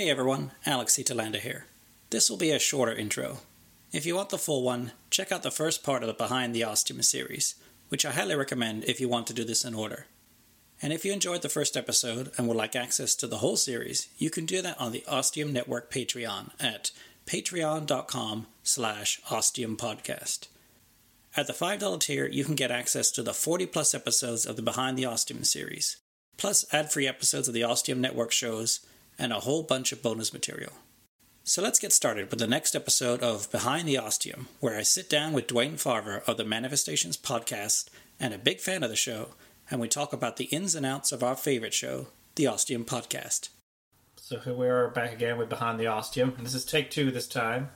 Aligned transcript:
Hey 0.00 0.08
everyone, 0.08 0.52
Alex 0.64 0.96
Italanda 0.96 1.36
here. 1.36 1.66
This 2.08 2.30
will 2.30 2.38
be 2.38 2.52
a 2.52 2.58
shorter 2.58 2.94
intro. 2.94 3.40
If 3.92 4.06
you 4.06 4.16
want 4.16 4.30
the 4.30 4.38
full 4.38 4.62
one, 4.62 4.92
check 5.10 5.30
out 5.30 5.42
the 5.42 5.50
first 5.50 5.82
part 5.82 6.02
of 6.02 6.06
the 6.06 6.14
Behind 6.14 6.54
the 6.54 6.64
Ostium 6.64 7.02
series, 7.02 7.54
which 7.90 8.06
I 8.06 8.12
highly 8.12 8.34
recommend 8.34 8.84
if 8.84 8.98
you 8.98 9.10
want 9.10 9.26
to 9.26 9.34
do 9.34 9.44
this 9.44 9.62
in 9.62 9.74
order. 9.74 10.06
And 10.80 10.94
if 10.94 11.04
you 11.04 11.12
enjoyed 11.12 11.42
the 11.42 11.50
first 11.50 11.76
episode 11.76 12.30
and 12.38 12.48
would 12.48 12.56
like 12.56 12.74
access 12.74 13.14
to 13.16 13.26
the 13.26 13.40
whole 13.40 13.58
series, 13.58 14.08
you 14.16 14.30
can 14.30 14.46
do 14.46 14.62
that 14.62 14.80
on 14.80 14.92
the 14.92 15.04
Ostium 15.06 15.52
Network 15.52 15.92
Patreon 15.92 16.52
at 16.58 16.92
patreon.com 17.26 18.46
slash 18.62 19.20
ostiumpodcast. 19.26 20.48
At 21.36 21.46
the 21.46 21.52
$5 21.52 22.00
tier, 22.00 22.26
you 22.26 22.46
can 22.46 22.54
get 22.54 22.70
access 22.70 23.10
to 23.10 23.22
the 23.22 23.34
40 23.34 23.66
plus 23.66 23.92
episodes 23.92 24.46
of 24.46 24.56
the 24.56 24.62
Behind 24.62 24.96
the 24.96 25.04
Ostium 25.04 25.44
series, 25.44 25.98
plus 26.38 26.64
ad-free 26.72 27.06
episodes 27.06 27.48
of 27.48 27.52
the 27.52 27.64
Ostium 27.64 28.00
Network 28.00 28.32
shows, 28.32 28.80
and 29.20 29.32
a 29.32 29.40
whole 29.40 29.62
bunch 29.62 29.92
of 29.92 30.02
bonus 30.02 30.32
material. 30.32 30.72
So 31.44 31.62
let's 31.62 31.78
get 31.78 31.92
started 31.92 32.30
with 32.30 32.38
the 32.38 32.46
next 32.46 32.74
episode 32.74 33.22
of 33.22 33.50
Behind 33.52 33.86
the 33.86 33.98
Ostium, 33.98 34.48
where 34.60 34.78
I 34.78 34.82
sit 34.82 35.10
down 35.10 35.34
with 35.34 35.46
Dwayne 35.46 35.78
Farver 35.78 36.22
of 36.26 36.38
the 36.38 36.44
Manifestations 36.44 37.18
podcast 37.18 37.88
and 38.18 38.32
a 38.32 38.38
big 38.38 38.60
fan 38.60 38.82
of 38.82 38.88
the 38.88 38.96
show, 38.96 39.34
and 39.70 39.80
we 39.80 39.88
talk 39.88 40.12
about 40.12 40.38
the 40.38 40.46
ins 40.46 40.74
and 40.74 40.86
outs 40.86 41.12
of 41.12 41.22
our 41.22 41.36
favorite 41.36 41.74
show, 41.74 42.08
the 42.34 42.46
Ostium 42.46 42.84
Podcast. 42.84 43.50
So 44.16 44.38
here 44.38 44.54
we 44.54 44.68
are 44.68 44.88
back 44.88 45.12
again 45.12 45.36
with 45.36 45.48
Behind 45.50 45.78
the 45.78 45.86
Ostium, 45.86 46.34
and 46.38 46.46
this 46.46 46.54
is 46.54 46.64
take 46.64 46.90
two 46.90 47.10
this 47.10 47.28
time 47.28 47.68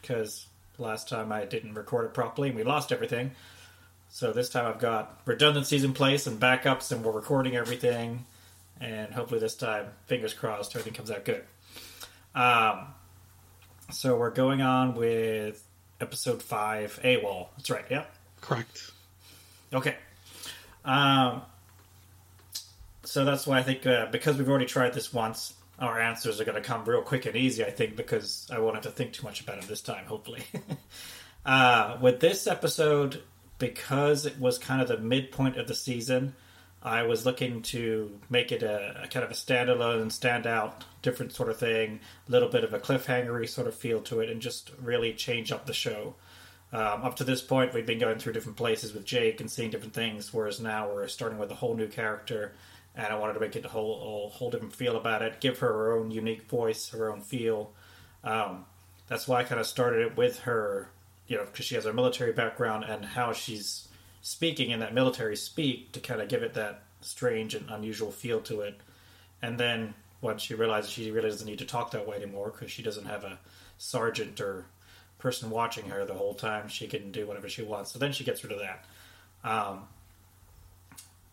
because 0.00 0.46
last 0.76 1.08
time 1.08 1.30
I 1.30 1.44
didn't 1.44 1.74
record 1.74 2.06
it 2.06 2.14
properly 2.14 2.48
and 2.48 2.56
we 2.56 2.64
lost 2.64 2.90
everything. 2.90 3.32
So 4.08 4.32
this 4.32 4.48
time 4.48 4.66
I've 4.66 4.80
got 4.80 5.20
redundancies 5.24 5.84
in 5.84 5.92
place 5.92 6.26
and 6.26 6.40
backups, 6.40 6.90
and 6.90 7.04
we're 7.04 7.12
recording 7.12 7.54
everything 7.54 8.26
and 8.80 9.12
hopefully 9.12 9.40
this 9.40 9.54
time, 9.54 9.86
fingers 10.06 10.34
crossed, 10.34 10.74
everything 10.74 10.94
comes 10.94 11.10
out 11.10 11.24
good. 11.24 11.44
Um, 12.34 12.88
so 13.92 14.16
we're 14.16 14.30
going 14.30 14.62
on 14.62 14.94
with 14.94 15.62
episode 16.00 16.42
five, 16.42 16.98
AWOL. 17.02 17.48
That's 17.56 17.70
right. 17.70 17.84
Yep. 17.90 18.14
Correct. 18.40 18.90
Okay. 19.72 19.96
Um, 20.84 21.42
so 23.04 23.24
that's 23.24 23.46
why 23.46 23.58
I 23.58 23.62
think 23.62 23.86
uh, 23.86 24.06
because 24.06 24.38
we've 24.38 24.48
already 24.48 24.66
tried 24.66 24.94
this 24.94 25.12
once, 25.12 25.54
our 25.78 26.00
answers 26.00 26.40
are 26.40 26.44
going 26.44 26.60
to 26.60 26.66
come 26.66 26.84
real 26.84 27.02
quick 27.02 27.26
and 27.26 27.36
easy. 27.36 27.64
I 27.64 27.70
think 27.70 27.96
because 27.96 28.48
I 28.52 28.58
won't 28.58 28.76
have 28.76 28.84
to 28.84 28.90
think 28.90 29.12
too 29.12 29.24
much 29.24 29.40
about 29.40 29.58
it 29.58 29.64
this 29.64 29.82
time. 29.82 30.06
Hopefully. 30.06 30.42
uh, 31.46 31.98
with 32.00 32.20
this 32.20 32.46
episode, 32.46 33.22
because 33.58 34.26
it 34.26 34.38
was 34.38 34.58
kind 34.58 34.80
of 34.80 34.88
the 34.88 34.98
midpoint 34.98 35.56
of 35.56 35.68
the 35.68 35.74
season. 35.74 36.34
I 36.82 37.02
was 37.02 37.26
looking 37.26 37.60
to 37.62 38.18
make 38.30 38.52
it 38.52 38.62
a, 38.62 39.02
a, 39.04 39.08
kind 39.08 39.24
of 39.24 39.30
a 39.30 39.34
standalone, 39.34 40.06
standout, 40.06 40.82
different 41.02 41.32
sort 41.32 41.50
of 41.50 41.58
thing, 41.58 42.00
a 42.26 42.30
little 42.30 42.48
bit 42.48 42.64
of 42.64 42.72
a 42.72 42.78
cliffhangery 42.78 43.48
sort 43.48 43.66
of 43.66 43.74
feel 43.74 44.00
to 44.02 44.20
it, 44.20 44.30
and 44.30 44.40
just 44.40 44.70
really 44.80 45.12
change 45.12 45.52
up 45.52 45.66
the 45.66 45.74
show. 45.74 46.14
Um, 46.72 47.02
up 47.02 47.16
to 47.16 47.24
this 47.24 47.42
point, 47.42 47.74
we've 47.74 47.84
been 47.84 47.98
going 47.98 48.18
through 48.18 48.32
different 48.32 48.56
places 48.56 48.94
with 48.94 49.04
Jake 49.04 49.40
and 49.40 49.50
seeing 49.50 49.70
different 49.70 49.92
things, 49.92 50.32
whereas 50.32 50.60
now 50.60 50.88
we're 50.88 51.08
starting 51.08 51.38
with 51.38 51.50
a 51.50 51.56
whole 51.56 51.74
new 51.74 51.88
character, 51.88 52.52
and 52.94 53.08
I 53.08 53.16
wanted 53.16 53.34
to 53.34 53.40
make 53.40 53.56
it 53.56 53.64
a 53.66 53.68
whole, 53.68 54.26
a 54.26 54.30
whole 54.30 54.50
different 54.50 54.74
feel 54.74 54.96
about 54.96 55.20
it, 55.20 55.40
give 55.40 55.58
her 55.58 55.68
her 55.68 55.98
own 55.98 56.10
unique 56.10 56.48
voice, 56.48 56.88
her 56.90 57.12
own 57.12 57.20
feel. 57.20 57.72
Um, 58.24 58.64
that's 59.06 59.28
why 59.28 59.40
I 59.40 59.44
kind 59.44 59.60
of 59.60 59.66
started 59.66 60.00
it 60.00 60.16
with 60.16 60.40
her, 60.40 60.88
you 61.26 61.36
know, 61.36 61.44
because 61.44 61.66
she 61.66 61.74
has 61.74 61.84
her 61.84 61.92
military 61.92 62.32
background 62.32 62.84
and 62.84 63.04
how 63.04 63.32
she's 63.34 63.88
speaking 64.22 64.70
in 64.70 64.80
that 64.80 64.94
military 64.94 65.36
speak 65.36 65.92
to 65.92 66.00
kind 66.00 66.20
of 66.20 66.28
give 66.28 66.42
it 66.42 66.54
that 66.54 66.82
strange 67.00 67.54
and 67.54 67.68
unusual 67.70 68.10
feel 68.10 68.40
to 68.42 68.60
it. 68.60 68.80
And 69.42 69.58
then 69.58 69.94
once 70.20 70.42
she 70.42 70.54
realizes 70.54 70.90
she 70.90 71.10
really 71.10 71.30
doesn't 71.30 71.46
need 71.46 71.58
to 71.58 71.64
talk 71.64 71.92
that 71.92 72.06
way 72.06 72.16
anymore 72.16 72.50
because 72.50 72.70
she 72.70 72.82
doesn't 72.82 73.06
have 73.06 73.24
a 73.24 73.38
sergeant 73.78 74.40
or 74.40 74.66
person 75.18 75.50
watching 75.50 75.86
her 75.86 76.04
the 76.04 76.14
whole 76.14 76.34
time, 76.34 76.68
she 76.68 76.86
can 76.86 77.10
do 77.10 77.26
whatever 77.26 77.48
she 77.48 77.62
wants. 77.62 77.92
So 77.92 77.98
then 77.98 78.12
she 78.12 78.24
gets 78.24 78.44
rid 78.44 78.52
of 78.52 78.58
that. 78.58 78.84
Um, 79.42 79.88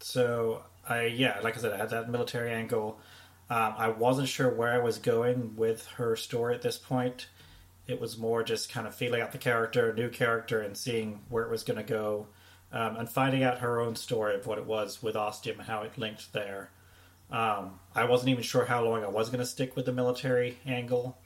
so 0.00 0.62
I 0.88 1.06
yeah, 1.06 1.38
like 1.42 1.56
I 1.56 1.60
said, 1.60 1.72
I 1.72 1.76
had 1.76 1.90
that 1.90 2.10
military 2.10 2.52
angle. 2.52 2.98
Um, 3.48 3.74
I 3.76 3.88
wasn't 3.90 4.28
sure 4.28 4.48
where 4.48 4.72
I 4.72 4.78
was 4.78 4.98
going 4.98 5.56
with 5.56 5.86
her 5.96 6.16
story 6.16 6.54
at 6.54 6.62
this 6.62 6.78
point. 6.78 7.26
It 7.86 8.00
was 8.00 8.16
more 8.16 8.42
just 8.42 8.72
kind 8.72 8.86
of 8.86 8.94
feeling 8.94 9.20
out 9.20 9.32
the 9.32 9.38
character, 9.38 9.92
new 9.92 10.08
character, 10.08 10.60
and 10.60 10.76
seeing 10.76 11.20
where 11.28 11.44
it 11.44 11.50
was 11.50 11.62
going 11.62 11.76
to 11.76 11.82
go 11.82 12.28
um, 12.72 12.96
and 12.96 13.08
finding 13.08 13.42
out 13.42 13.58
her 13.58 13.80
own 13.80 13.94
story 13.96 14.34
of 14.34 14.46
what 14.46 14.58
it 14.58 14.66
was 14.66 15.02
with 15.02 15.16
Ostium 15.16 15.58
and 15.58 15.68
how 15.68 15.82
it 15.82 15.98
linked 15.98 16.32
there. 16.32 16.70
Um, 17.30 17.80
I 17.94 18.04
wasn't 18.04 18.30
even 18.30 18.42
sure 18.42 18.64
how 18.64 18.84
long 18.84 19.04
I 19.04 19.08
was 19.08 19.28
going 19.28 19.40
to 19.40 19.46
stick 19.46 19.76
with 19.76 19.86
the 19.86 19.92
military 19.92 20.58
angle. 20.66 21.18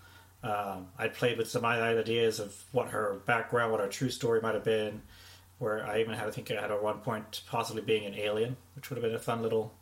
Um, 0.43 0.89
I 0.99 1.09
played 1.09 1.39
with 1.39 1.49
some 1.49 1.65
ideas 1.65 2.39
of 2.39 2.55
what 2.73 2.91
her 2.91 3.21
background, 3.27 3.73
what 3.73 3.81
her 3.81 3.89
true 3.89 4.11
story 4.11 4.41
might 4.41 4.55
have 4.55 4.65
been. 4.65 5.03
Where 5.59 5.87
I 5.87 6.01
even 6.01 6.15
had 6.15 6.27
to 6.27 6.33
think 6.33 6.51
I 6.51 6.61
had 6.61 6.71
at 6.71 6.83
one 6.83 6.99
point 6.99 7.41
possibly 7.49 7.81
being 7.81 8.05
an 8.05 8.15
alien, 8.15 8.57
which 8.75 8.91
would 8.91 8.97
have 8.97 9.03
been 9.03 9.15
a 9.15 9.19
fun 9.19 9.43
little 9.43 9.73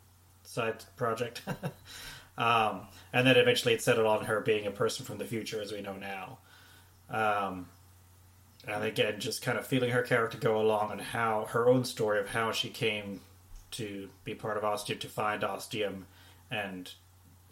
side 0.44 0.84
project. 0.96 1.42
um, 2.38 2.82
and 3.12 3.26
then 3.26 3.36
eventually 3.36 3.74
it 3.74 3.82
settled 3.82 4.06
on 4.06 4.24
her 4.26 4.40
being 4.40 4.66
a 4.66 4.70
person 4.70 5.04
from 5.04 5.18
the 5.18 5.24
future, 5.24 5.60
as 5.60 5.72
we 5.72 5.82
know 5.82 5.96
now. 5.96 6.38
Um, 7.10 7.66
and 8.66 8.84
again, 8.84 9.20
just 9.20 9.42
kind 9.42 9.58
of 9.58 9.66
feeling 9.66 9.90
her 9.90 10.02
character 10.02 10.38
go 10.38 10.60
along 10.60 10.92
and 10.92 11.00
how 11.00 11.46
her 11.50 11.68
own 11.68 11.84
story 11.84 12.20
of 12.20 12.30
how 12.30 12.52
she 12.52 12.68
came 12.68 13.20
to 13.72 14.08
be 14.24 14.34
part 14.34 14.56
of 14.56 14.64
Ostium, 14.64 14.98
to 15.00 15.08
find 15.08 15.42
Ostium, 15.42 16.06
and 16.50 16.92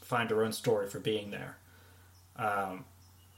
find 0.01 0.31
her 0.31 0.43
own 0.43 0.53
story 0.53 0.89
for 0.89 1.01
being 1.01 1.31
there. 1.31 1.57
Um, 2.37 2.85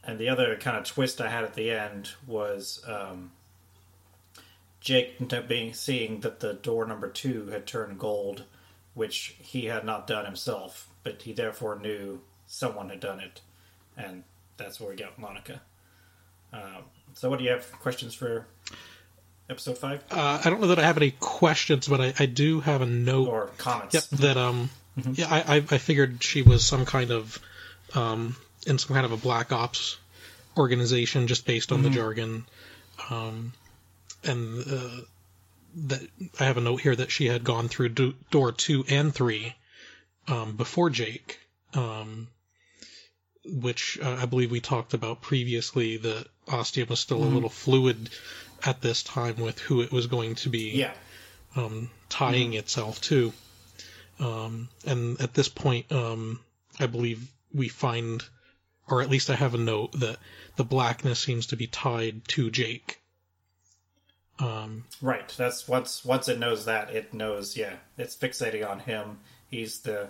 and 0.04 0.18
the 0.18 0.28
other 0.28 0.56
kind 0.56 0.76
of 0.76 0.84
twist 0.84 1.20
I 1.20 1.30
had 1.30 1.44
at 1.44 1.54
the 1.54 1.70
end 1.70 2.10
was 2.26 2.82
um, 2.86 3.32
Jake 4.80 5.16
being 5.48 5.72
seeing 5.72 6.20
that 6.20 6.40
the 6.40 6.54
door 6.54 6.84
number 6.84 7.08
two 7.08 7.46
had 7.46 7.66
turned 7.66 7.98
gold, 7.98 8.44
which 8.92 9.36
he 9.38 9.64
had 9.66 9.84
not 9.84 10.06
done 10.06 10.26
himself, 10.26 10.88
but 11.02 11.22
he 11.22 11.32
therefore 11.32 11.78
knew 11.78 12.20
someone 12.46 12.90
had 12.90 13.00
done 13.00 13.20
it, 13.20 13.40
and 13.96 14.24
that's 14.58 14.78
where 14.78 14.90
we 14.90 14.96
got 14.96 15.18
Monica. 15.18 15.62
Um, 16.52 16.84
so, 17.14 17.30
what 17.30 17.38
do 17.38 17.44
you 17.44 17.50
have 17.50 17.70
questions 17.80 18.14
for 18.14 18.46
episode 19.48 19.78
five? 19.78 20.02
Uh, 20.10 20.40
I 20.44 20.50
don't 20.50 20.60
know 20.60 20.68
that 20.68 20.78
I 20.78 20.82
have 20.82 20.96
any 20.96 21.12
questions, 21.12 21.86
but 21.88 22.00
I, 22.00 22.14
I 22.18 22.26
do 22.26 22.60
have 22.60 22.82
a 22.82 22.86
note 22.86 23.28
or 23.28 23.46
comments. 23.58 23.94
Yep, 23.94 24.04
that 24.20 24.36
um, 24.36 24.70
mm-hmm. 24.98 25.12
yeah, 25.14 25.28
I, 25.30 25.56
I 25.56 25.78
figured 25.78 26.22
she 26.22 26.42
was 26.42 26.64
some 26.64 26.84
kind 26.84 27.10
of 27.10 27.38
um 27.94 28.36
in 28.66 28.78
some 28.78 28.94
kind 28.94 29.06
of 29.06 29.12
a 29.12 29.16
black 29.16 29.52
ops 29.52 29.98
organization, 30.56 31.26
just 31.26 31.46
based 31.46 31.72
on 31.72 31.78
mm-hmm. 31.78 31.88
the 31.88 31.94
jargon. 31.94 32.46
Um, 33.10 33.52
and 34.24 34.60
uh, 34.60 35.00
that 35.88 36.00
I 36.40 36.44
have 36.44 36.56
a 36.56 36.62
note 36.62 36.80
here 36.80 36.96
that 36.96 37.10
she 37.10 37.26
had 37.26 37.44
gone 37.44 37.68
through 37.68 37.90
do- 37.90 38.14
door 38.30 38.52
two 38.52 38.84
and 38.88 39.14
three 39.14 39.54
um, 40.28 40.56
before 40.56 40.90
Jake. 40.90 41.40
Um, 41.74 42.28
which 43.46 43.98
uh, 44.02 44.16
I 44.20 44.26
believe 44.26 44.50
we 44.50 44.60
talked 44.60 44.94
about 44.94 45.20
previously, 45.20 45.98
that 45.98 46.26
Ostium 46.48 46.88
was 46.88 47.00
still 47.00 47.20
mm-hmm. 47.20 47.32
a 47.32 47.34
little 47.34 47.48
fluid 47.48 48.10
at 48.64 48.80
this 48.80 49.02
time 49.02 49.36
with 49.36 49.58
who 49.58 49.82
it 49.82 49.92
was 49.92 50.06
going 50.06 50.34
to 50.36 50.48
be 50.48 50.70
yeah. 50.72 50.92
um, 51.56 51.90
tying 52.08 52.50
mm-hmm. 52.50 52.58
itself 52.58 53.00
to. 53.02 53.32
Um, 54.20 54.68
and 54.86 55.20
at 55.20 55.34
this 55.34 55.48
point, 55.48 55.90
um, 55.90 56.40
I 56.78 56.86
believe 56.86 57.26
we 57.52 57.68
find, 57.68 58.22
or 58.88 59.02
at 59.02 59.10
least 59.10 59.30
I 59.30 59.34
have 59.34 59.54
a 59.54 59.58
note, 59.58 59.92
that 60.00 60.18
the 60.56 60.64
blackness 60.64 61.18
seems 61.18 61.46
to 61.46 61.56
be 61.56 61.66
tied 61.66 62.26
to 62.28 62.50
Jake. 62.50 63.00
Um, 64.38 64.84
right. 65.00 65.28
That's 65.36 65.68
once 65.68 66.04
once 66.04 66.28
it 66.28 66.38
knows 66.38 66.64
that 66.64 66.90
it 66.90 67.14
knows. 67.14 67.56
Yeah, 67.56 67.74
it's 67.96 68.16
fixating 68.16 68.68
on 68.68 68.80
him. 68.80 69.20
He's 69.48 69.80
the 69.80 70.08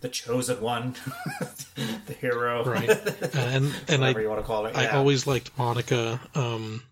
the 0.00 0.08
chosen 0.08 0.60
one, 0.60 0.94
the 2.06 2.14
hero, 2.14 2.64
right? 2.64 2.88
And 3.34 3.72
and 3.88 4.00
whatever 4.00 4.18
I 4.18 4.22
you 4.22 4.28
want 4.28 4.40
to 4.40 4.46
call 4.46 4.66
it. 4.66 4.76
I 4.76 4.84
yeah. 4.84 4.96
always 4.96 5.26
liked 5.26 5.50
Monica 5.58 6.20
um, 6.34 6.82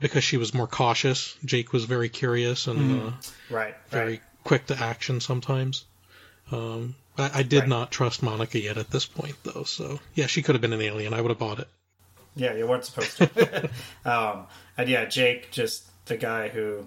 because 0.00 0.24
she 0.24 0.36
was 0.36 0.54
more 0.54 0.66
cautious. 0.66 1.36
Jake 1.44 1.72
was 1.72 1.84
very 1.84 2.08
curious 2.08 2.66
and 2.66 3.02
uh, 3.02 3.10
right, 3.50 3.74
very 3.90 4.10
right. 4.12 4.22
quick 4.44 4.66
to 4.66 4.78
action 4.78 5.20
sometimes. 5.20 5.84
Um, 6.52 6.94
but 7.16 7.34
I 7.34 7.42
did 7.42 7.60
Right. 7.60 7.68
not 7.68 7.90
trust 7.90 8.22
Monica 8.22 8.60
yet 8.60 8.76
at 8.78 8.90
this 8.90 9.06
point, 9.06 9.36
though. 9.42 9.64
So 9.64 9.98
yeah, 10.14 10.26
she 10.26 10.42
could 10.42 10.54
have 10.54 10.62
been 10.62 10.72
an 10.72 10.82
alien. 10.82 11.12
I 11.14 11.20
would 11.20 11.30
have 11.30 11.38
bought 11.38 11.58
it. 11.58 11.68
Yeah, 12.36 12.54
you 12.54 12.66
weren't 12.66 12.84
supposed 12.84 13.16
to. 13.16 13.70
um, 14.04 14.46
and 14.76 14.88
yeah, 14.88 15.06
Jake, 15.06 15.50
just 15.50 15.86
the 16.06 16.16
guy 16.18 16.48
who 16.48 16.86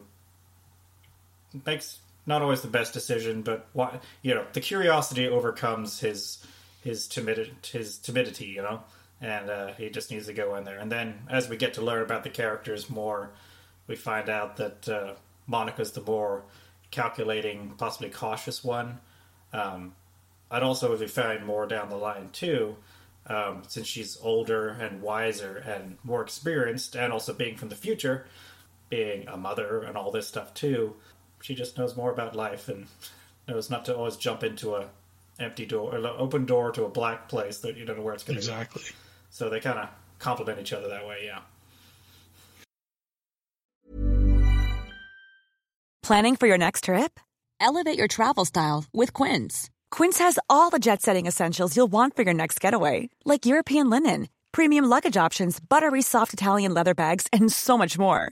makes 1.66 1.98
not 2.30 2.44
always 2.44 2.62
the 2.62 2.68
best 2.70 2.94
decision, 2.94 3.42
but 3.42 3.68
what 3.74 4.04
you 4.22 4.36
know, 4.36 4.46
the 4.54 4.62
curiosity 4.62 5.28
overcomes 5.28 6.00
his 6.00 6.46
his 6.84 7.08
timid 7.08 7.52
his 7.64 7.98
timidity, 7.98 8.46
you 8.46 8.62
know, 8.62 8.84
and 9.20 9.50
uh, 9.50 9.74
he 9.74 9.90
just 9.90 10.12
needs 10.12 10.28
to 10.28 10.34
go 10.34 10.56
in 10.56 10.64
there. 10.64 10.78
And 10.78 10.92
then 10.92 11.20
as 11.30 11.50
we 11.50 11.58
get 11.58 11.74
to 11.74 11.82
learn 11.82 12.04
about 12.04 12.24
the 12.24 12.30
characters 12.30 12.90
more, 12.90 13.32
we 13.88 13.96
find 13.96 14.30
out 14.30 14.58
that 14.58 14.88
uh, 14.88 15.14
Monica's 15.48 15.92
the 15.92 16.02
more 16.02 16.44
calculating, 16.92 17.74
possibly 17.78 18.10
cautious 18.10 18.64
one. 18.64 19.00
Um, 19.52 19.94
I'd 20.52 20.64
also, 20.64 20.94
as 20.94 21.00
we 21.00 21.08
find 21.08 21.46
more 21.46 21.66
down 21.66 21.90
the 21.90 21.96
line 21.96 22.30
too, 22.32 22.76
um, 23.26 23.64
since 23.68 23.88
she's 23.88 24.20
older 24.22 24.70
and 24.70 25.02
wiser 25.02 25.58
and 25.58 25.98
more 26.04 26.22
experienced, 26.22 26.96
and 26.96 27.12
also 27.12 27.34
being 27.34 27.58
from 27.58 27.70
the 27.70 27.76
future, 27.76 28.26
being 28.90 29.28
a 29.28 29.38
mother 29.38 29.82
and 29.82 29.98
all 29.98 30.12
this 30.12 30.28
stuff 30.28 30.54
too, 30.54 30.96
she 31.42 31.56
just 31.56 31.78
knows 31.78 31.96
more 31.96 32.12
about 32.12 32.36
life 32.36 32.68
and 32.68 32.88
knows 33.48 33.70
not 33.70 33.86
to 33.86 33.96
always 33.96 34.16
jump 34.16 34.44
into 34.44 34.76
a 34.76 34.90
empty 35.40 35.66
door 35.66 35.94
or 35.94 35.98
an 35.98 36.06
open 36.06 36.46
door 36.46 36.72
to 36.72 36.84
a 36.84 36.90
black 36.90 37.30
place 37.30 37.60
that 37.60 37.78
you 37.78 37.86
don't 37.86 37.98
know 37.98 38.04
where 38.04 38.14
it's 38.14 38.24
going 38.24 38.40
to 38.40 38.46
go. 38.46 38.54
Exactly. 38.54 38.84
So 39.30 39.50
they 39.50 39.60
kind 39.60 39.80
of 39.80 39.90
complement 40.20 40.60
each 40.60 40.74
other 40.74 40.90
that 40.90 41.08
way. 41.08 41.24
Yeah. 41.26 41.40
Planning 46.04 46.36
for 46.36 46.48
your 46.48 46.58
next 46.58 46.86
trip? 46.86 47.20
Elevate 47.60 47.98
your 47.98 48.08
travel 48.08 48.46
style 48.46 48.86
with 48.94 49.14
Quince. 49.14 49.70
Quince 49.92 50.18
has 50.18 50.40
all 50.50 50.70
the 50.70 50.80
jet 50.80 51.02
setting 51.02 51.28
essentials 51.28 51.76
you'll 51.76 51.88
want 51.88 52.16
for 52.16 52.24
your 52.24 52.34
next 52.34 52.60
getaway, 52.60 53.10
like 53.26 53.46
European 53.46 53.90
linen, 53.90 54.28
premium 54.52 54.86
luggage 54.86 55.18
options, 55.18 55.60
buttery 55.60 56.02
soft 56.02 56.34
Italian 56.34 56.74
leather 56.74 56.96
bags, 56.96 57.28
and 57.32 57.52
so 57.52 57.78
much 57.78 57.98
more. 57.98 58.32